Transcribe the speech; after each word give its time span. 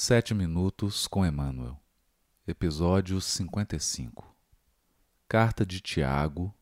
Sete 0.00 0.32
Minutos 0.32 1.08
com 1.08 1.26
Emmanuel, 1.26 1.76
Episódio 2.46 3.20
55 3.20 4.32
Carta 5.26 5.66
de 5.66 5.80
Tiago, 5.80 6.54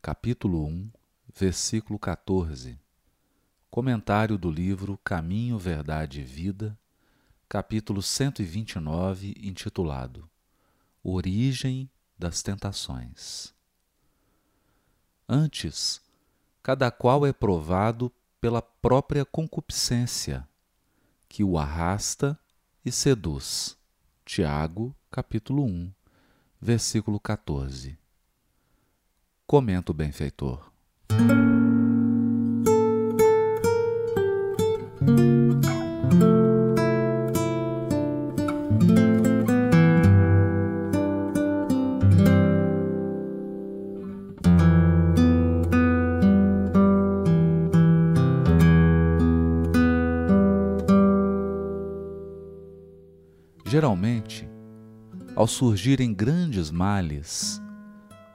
capítulo 0.00 0.64
1, 0.64 0.92
versículo 1.34 1.98
14 1.98 2.78
Comentário 3.68 4.38
do 4.38 4.48
livro 4.48 4.96
Caminho, 5.02 5.58
Verdade 5.58 6.20
e 6.20 6.24
Vida, 6.24 6.78
capítulo 7.48 8.00
129, 8.00 9.34
intitulado 9.38 10.30
Origem 11.02 11.90
das 12.16 12.44
Tentações. 12.44 13.52
Antes, 15.28 16.00
cada 16.62 16.92
qual 16.92 17.26
é 17.26 17.32
provado 17.32 18.12
pela 18.40 18.62
própria 18.62 19.24
concupiscência, 19.24 20.48
que 21.28 21.42
o 21.42 21.58
arrasta 21.58 22.38
e 22.84 22.92
seduz. 22.92 23.78
Tiago, 24.24 24.94
capítulo 25.10 25.64
1, 25.64 25.90
versículo 26.60 27.18
14. 27.18 27.98
Comenta 29.46 29.92
o 29.92 29.94
benfeitor. 29.94 30.70
Geralmente, 53.74 54.48
ao 55.34 55.48
surgirem 55.48 56.14
grandes 56.14 56.70
males, 56.70 57.60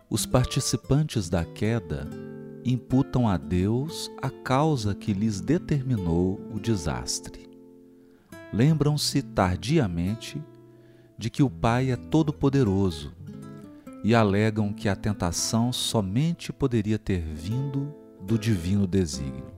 os 0.10 0.26
participantes 0.26 1.30
da 1.30 1.46
queda 1.46 2.10
imputam 2.66 3.26
a 3.26 3.38
Deus 3.38 4.12
a 4.22 4.30
causa 4.30 4.94
que 4.94 5.14
lhes 5.14 5.40
determinou 5.40 6.42
o 6.54 6.60
desastre. 6.60 7.50
Lembram-se 8.52 9.22
tardiamente 9.22 10.44
de 11.18 11.30
que 11.30 11.42
o 11.42 11.50
Pai 11.50 11.90
é 11.90 11.96
todo-poderoso 11.96 13.14
e 14.04 14.14
alegam 14.14 14.74
que 14.74 14.90
a 14.90 14.96
tentação 14.96 15.72
somente 15.72 16.52
poderia 16.52 17.00
ter 17.00 17.22
vindo 17.22 17.96
do 18.20 18.38
divino 18.38 18.86
desígnio. 18.86 19.54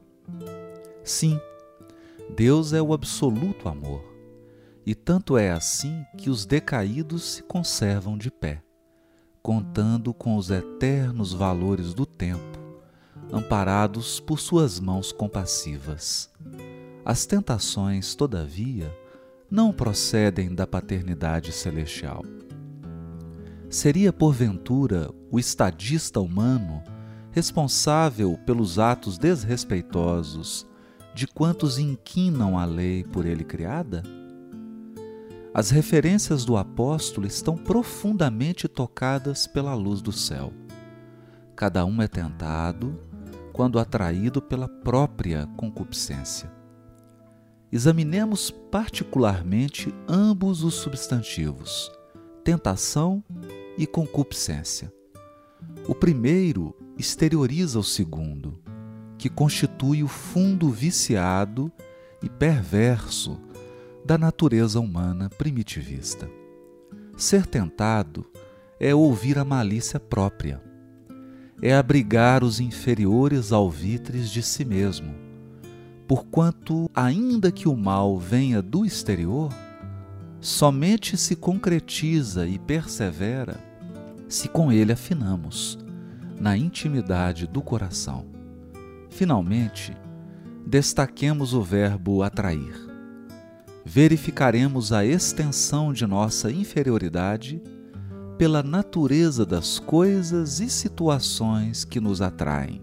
Sim, 1.04 1.40
Deus 2.38 2.72
é 2.72 2.80
o 2.80 2.94
absoluto 2.94 3.68
amor 3.68 4.11
e 4.86 4.96
tanto 4.96 5.38
é 5.38 5.52
assim 5.52 6.04
que 6.18 6.30
os 6.30 6.46
decaídos 6.46 7.24
se 7.24 7.44
conservam 7.44 8.18
de 8.18 8.32
pé, 8.32 8.62
contando 9.42 10.14
com 10.14 10.36
os 10.36 10.50
eternos 10.50 11.34
valores 11.34 11.94
do 11.94 12.06
tempo, 12.06 12.60
amparados 13.32 14.20
por 14.20 14.40
suas 14.40 14.80
mãos 14.80 15.12
compassivas. 15.12 16.30
As 17.06 17.26
tentações, 17.26 18.16
todavia, 18.16 18.96
não 19.50 19.72
procedem 19.72 20.54
da 20.54 20.66
paternidade 20.66 21.52
celestial. 21.52 22.24
Seria, 23.70 24.12
porventura, 24.12 25.10
o 25.30 25.40
estadista 25.40 26.20
humano 26.20 26.84
responsável 27.32 28.38
pelos 28.46 28.78
atos 28.78 29.18
desrespeitosos 29.18 30.68
de 31.14 31.28
quantos 31.28 31.78
inquinam 31.78 32.58
a 32.58 32.66
lei 32.66 33.04
por 33.04 33.26
ele 33.26 33.44
criada? 33.44 34.04
As 35.54 35.70
referências 35.70 36.46
do 36.46 36.56
apóstolo 36.56 37.28
estão 37.28 37.58
profundamente 37.58 38.70
tocadas 38.70 39.46
pela 39.46 39.74
luz 39.74 40.02
do 40.02 40.14
céu. 40.14 40.54
Cada 41.58 41.86
um 41.86 42.02
é 42.02 42.08
tentado 42.08 42.98
quando 43.52 43.78
atraído 43.78 44.42
pela 44.42 44.70
própria 44.70 45.46
concupiscência. 45.58 46.50
Examinemos 47.70 48.50
particularmente 48.50 49.94
ambos 50.08 50.64
os 50.64 50.76
substantivos, 50.76 51.92
tentação 52.46 53.22
e 53.78 53.86
concupiscência. 53.86 54.92
O 55.86 55.94
primeiro 55.94 56.74
exterioriza 56.98 57.78
o 57.78 57.84
segundo, 57.84 58.58
que 59.18 59.30
constitui 59.30 60.02
o 60.02 60.08
fundo 60.08 60.70
viciado 60.70 61.70
e 62.24 62.30
perverso 62.30 63.38
da 64.04 64.18
natureza 64.18 64.80
humana 64.80 65.30
primitivista. 65.30 66.30
Ser 67.16 67.46
tentado 67.46 68.26
é 68.80 68.96
ouvir 68.96 69.38
a 69.38 69.46
malícia 69.46 70.00
própria, 70.00 70.62
é 71.62 71.76
abrigar 71.76 72.44
os 72.44 72.60
inferiores 72.60 73.52
alvitres 73.52 74.32
de 74.32 74.42
si 74.42 74.66
mesmo, 74.66 75.14
porquanto, 76.08 76.90
ainda 76.96 77.52
que 77.52 77.68
o 77.68 77.76
mal 77.76 78.18
venha 78.18 78.62
do 78.62 78.84
exterior, 78.84 79.54
somente 80.40 81.16
se 81.16 81.36
concretiza 81.36 82.48
e 82.48 82.58
persevera 82.58 83.60
se 84.28 84.48
com 84.48 84.72
ele 84.72 84.94
afinamos, 84.94 85.78
na 86.40 86.58
intimidade 86.58 87.46
do 87.46 87.62
coração. 87.62 88.26
Finalmente, 89.10 89.96
destaquemos 90.66 91.54
o 91.54 91.62
verbo 91.62 92.24
atrair 92.24 92.91
verificaremos 93.86 94.92
a 94.92 95.06
extensão 95.06 95.92
de 95.92 96.06
nossa 96.06 96.52
inferioridade 96.52 97.62
pela 98.38 98.64
natureza 98.64 99.46
das 99.46 99.80
coisas 99.80 100.60
e 100.60 100.70
situações 100.70 101.84
que 101.84 102.00
nos 102.00 102.22
atraem. 102.22 102.82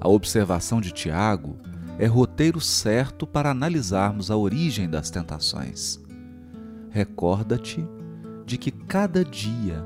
A 0.00 0.08
observação 0.08 0.80
de 0.80 0.92
Tiago 0.92 1.58
é 1.98 2.06
roteiro 2.06 2.60
certo 2.60 3.26
para 3.26 3.50
analisarmos 3.50 4.30
a 4.30 4.36
origem 4.36 4.88
das 4.88 5.10
tentações. 5.10 5.98
Recorda-te 6.90 7.84
de 8.46 8.56
que 8.56 8.70
cada 8.70 9.24
dia 9.24 9.84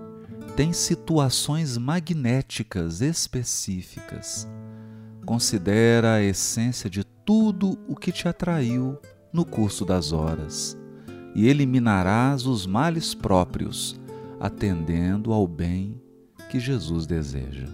tem 0.55 0.73
situações 0.73 1.79
magnéticas 1.79 3.01
específicas. 3.01 4.47
Considera 5.25 6.15
a 6.15 6.23
essência 6.23 6.91
de 6.91 7.03
tudo 7.05 7.79
o 7.89 7.97
que 7.97 8.13
te 8.13 8.29
atraiu 8.29 8.99
no 9.33 9.45
curso 9.45 9.85
das 9.85 10.13
horas, 10.13 10.77
e 11.35 11.49
eliminarás 11.49 12.47
os 12.47 12.67
males 12.67 13.15
próprios, 13.15 13.99
atendendo 14.39 15.33
ao 15.33 15.47
bem 15.47 16.01
que 16.51 16.61
Jesus 16.61 17.07
deseja. 17.07 17.69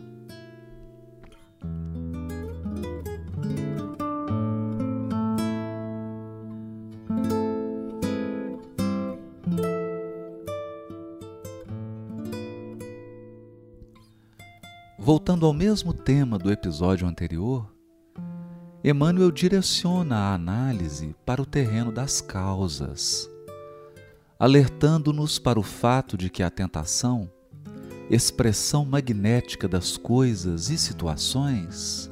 Voltando 14.96 15.46
ao 15.46 15.54
mesmo 15.54 15.94
tema 15.94 16.38
do 16.38 16.52
episódio 16.52 17.08
anterior, 17.08 17.77
Emmanuel 18.82 19.32
direciona 19.32 20.16
a 20.16 20.34
análise 20.34 21.12
para 21.26 21.42
o 21.42 21.46
terreno 21.46 21.90
das 21.90 22.20
causas, 22.20 23.28
alertando-nos 24.38 25.36
para 25.36 25.58
o 25.58 25.64
fato 25.64 26.16
de 26.16 26.30
que 26.30 26.44
a 26.44 26.50
tentação, 26.50 27.28
expressão 28.08 28.84
magnética 28.84 29.66
das 29.66 29.96
coisas 29.96 30.70
e 30.70 30.78
situações, 30.78 32.08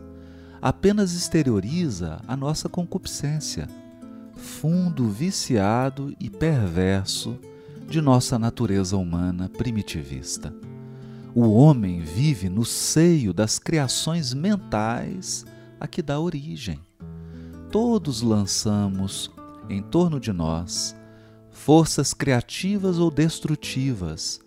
apenas 0.60 1.14
exterioriza 1.14 2.20
a 2.26 2.36
nossa 2.36 2.68
concupiscência, 2.68 3.68
fundo 4.34 5.08
viciado 5.08 6.16
e 6.18 6.28
perverso 6.28 7.38
de 7.88 8.00
nossa 8.00 8.40
natureza 8.40 8.96
humana 8.96 9.48
primitivista. 9.48 10.52
O 11.32 11.52
homem 11.52 12.00
vive 12.00 12.48
no 12.48 12.64
seio 12.64 13.32
das 13.32 13.56
criações 13.56 14.34
mentais 14.34 15.46
a 15.80 15.86
que 15.86 16.02
dá 16.02 16.18
origem. 16.18 16.80
Todos 17.70 18.22
lançamos 18.22 19.30
em 19.68 19.82
torno 19.82 20.18
de 20.20 20.32
nós 20.32 20.96
forças 21.50 22.12
criativas 22.12 22.98
ou 22.98 23.10
destrutivas, 23.10 24.40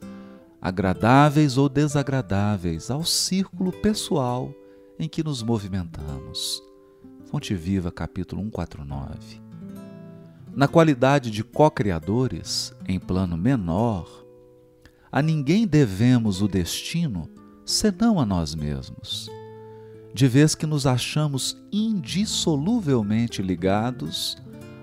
agradáveis 0.62 1.58
ou 1.58 1.68
desagradáveis 1.68 2.90
ao 2.90 3.04
círculo 3.04 3.72
pessoal 3.72 4.54
em 4.98 5.08
que 5.10 5.24
nos 5.24 5.42
movimentamos. 5.42 6.62
Fonte 7.26 7.54
Viva, 7.56 7.92
capítulo 7.92 8.42
149. 8.44 9.42
Na 10.56 10.68
qualidade 10.68 11.30
de 11.30 11.44
co-criadores, 11.44 12.74
em 12.88 13.00
plano 13.00 13.38
menor, 13.38 14.26
a 15.12 15.22
ninguém 15.22 15.66
devemos 15.66 16.42
o 16.42 16.48
destino 16.48 17.30
senão 17.66 18.20
a 18.20 18.26
nós 18.26 18.56
mesmos 18.56 19.30
de 20.14 20.28
vez 20.28 20.56
que 20.56 20.66
nos 20.66 20.86
achamos 20.86 21.58
indissoluvelmente 21.72 23.42
ligados 23.42 24.38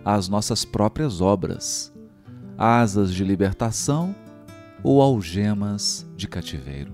às 0.04 0.28
nossas 0.28 0.64
próprias 0.64 1.20
obras, 1.20 1.92
asas 2.56 3.12
de 3.12 3.24
libertação 3.24 4.14
ou 4.82 5.02
algemas 5.02 6.06
de 6.16 6.28
cativeiro. 6.28 6.92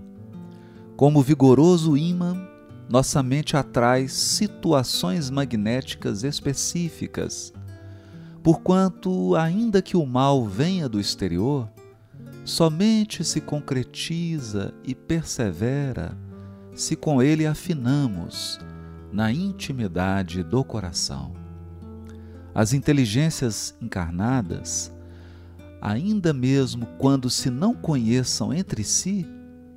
Como 0.96 1.22
vigoroso 1.22 1.96
ímã, 1.96 2.48
nossa 2.88 3.22
mente 3.22 3.56
atrai 3.56 4.08
situações 4.08 5.30
magnéticas 5.30 6.24
específicas, 6.24 7.52
porquanto, 8.42 9.36
ainda 9.36 9.82
que 9.82 9.96
o 9.96 10.06
mal 10.06 10.44
venha 10.44 10.88
do 10.88 10.98
exterior, 10.98 11.68
somente 12.44 13.24
se 13.24 13.40
concretiza 13.40 14.74
e 14.84 14.94
persevera 14.94 16.16
se 16.82 16.96
com 16.96 17.22
ele 17.22 17.46
afinamos 17.46 18.58
na 19.12 19.32
intimidade 19.32 20.42
do 20.42 20.64
coração. 20.64 21.32
As 22.52 22.72
inteligências 22.72 23.72
encarnadas, 23.80 24.92
ainda 25.80 26.32
mesmo 26.32 26.86
quando 26.98 27.30
se 27.30 27.50
não 27.50 27.72
conheçam 27.72 28.52
entre 28.52 28.82
si, 28.82 29.24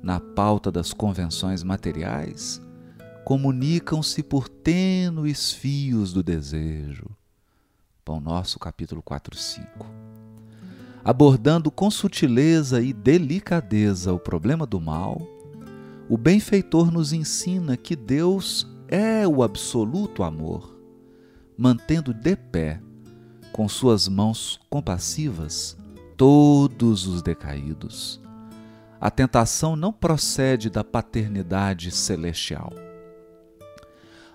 na 0.02 0.18
pauta 0.18 0.70
das 0.72 0.92
convenções 0.92 1.62
materiais, 1.62 2.60
comunicam-se 3.24 4.22
por 4.22 4.48
tênues 4.48 5.52
fios 5.52 6.12
do 6.12 6.24
desejo. 6.24 7.06
Pão 8.04 8.20
Nosso, 8.20 8.58
capítulo 8.58 9.00
4, 9.00 9.36
5. 9.36 9.86
Abordando 11.04 11.70
com 11.70 11.88
sutileza 11.88 12.80
e 12.80 12.92
delicadeza 12.92 14.12
o 14.12 14.18
problema 14.18 14.66
do 14.66 14.80
mal, 14.80 15.35
o 16.08 16.16
benfeitor 16.16 16.90
nos 16.90 17.12
ensina 17.12 17.76
que 17.76 17.96
Deus 17.96 18.66
é 18.88 19.26
o 19.26 19.42
absoluto 19.42 20.22
amor 20.22 20.76
mantendo 21.56 22.12
de 22.12 22.36
pé, 22.36 22.80
com 23.52 23.68
suas 23.68 24.08
mãos 24.08 24.60
compassivas, 24.68 25.76
todos 26.16 27.06
os 27.06 27.22
decaídos. 27.22 28.20
A 29.00 29.10
tentação 29.10 29.74
não 29.74 29.92
procede 29.92 30.68
da 30.68 30.84
paternidade 30.84 31.90
celestial. 31.90 32.72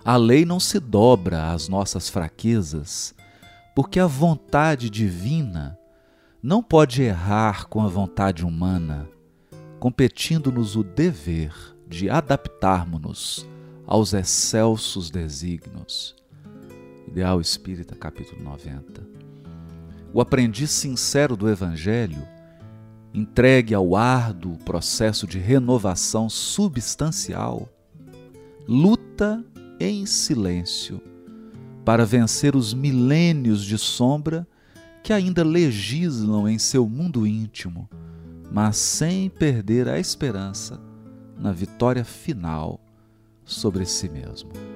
A 0.04 0.16
lei 0.16 0.44
não 0.44 0.58
se 0.58 0.80
dobra 0.80 1.52
às 1.52 1.68
nossas 1.68 2.08
fraquezas, 2.08 3.14
porque 3.74 4.00
a 4.00 4.06
vontade 4.06 4.90
divina 4.90 5.78
não 6.42 6.60
pode 6.60 7.02
errar 7.02 7.66
com 7.68 7.80
a 7.82 7.88
vontade 7.88 8.44
humana, 8.44 9.08
competindo-nos 9.82 10.76
o 10.76 10.84
dever 10.84 11.52
de 11.88 12.08
adaptarmos-nos 12.08 13.44
aos 13.84 14.12
excelsos 14.12 15.10
desígnios. 15.10 16.14
Ideal 17.08 17.40
Espírita, 17.40 17.96
capítulo 17.96 18.44
90. 18.44 19.04
O 20.14 20.20
aprendiz 20.20 20.70
sincero 20.70 21.36
do 21.36 21.50
Evangelho, 21.50 22.22
entregue 23.12 23.74
ao 23.74 23.96
árduo 23.96 24.56
processo 24.58 25.26
de 25.26 25.40
renovação 25.40 26.30
substancial, 26.30 27.68
luta 28.68 29.44
em 29.80 30.06
silêncio 30.06 31.02
para 31.84 32.06
vencer 32.06 32.54
os 32.54 32.72
milênios 32.72 33.64
de 33.64 33.76
sombra 33.76 34.46
que 35.02 35.12
ainda 35.12 35.42
legislam 35.42 36.48
em 36.48 36.56
seu 36.56 36.88
mundo 36.88 37.26
íntimo, 37.26 37.90
mas 38.52 38.76
sem 38.76 39.30
perder 39.30 39.88
a 39.88 39.98
esperança 39.98 40.78
na 41.38 41.52
vitória 41.52 42.04
final 42.04 42.78
sobre 43.44 43.86
si 43.86 44.10
mesmo. 44.10 44.71